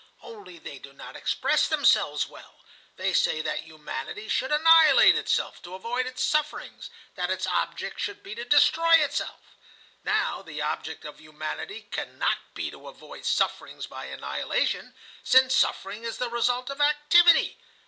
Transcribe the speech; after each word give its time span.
Only 0.23 0.57
they 0.57 0.79
do 0.79 0.93
not 0.93 1.15
express 1.15 1.67
themselves 1.67 2.27
well. 2.27 2.55
They 2.95 3.13
say 3.13 3.43
that 3.43 3.67
Humanity 3.67 4.29
should 4.29 4.51
annihilate 4.51 5.15
itself 5.15 5.61
to 5.61 5.75
avoid 5.75 6.07
its 6.07 6.23
sufferings, 6.23 6.89
that 7.13 7.29
its 7.29 7.45
object 7.45 7.99
should 7.99 8.23
be 8.23 8.33
to 8.33 8.43
destroy 8.43 8.95
itself. 8.95 9.55
Now 10.03 10.41
the 10.41 10.59
object 10.59 11.05
of 11.05 11.19
Humanity 11.21 11.83
cannot 11.91 12.39
be 12.55 12.71
to 12.71 12.87
avoid 12.87 13.25
sufferings 13.25 13.85
by 13.85 14.05
annihilation, 14.05 14.95
since 15.23 15.55
suffering 15.55 16.03
is 16.03 16.17
the 16.17 16.31
result 16.31 16.71
of 16.71 16.81
activity. 16.81 17.59